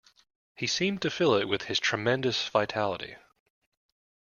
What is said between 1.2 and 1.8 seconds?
it with his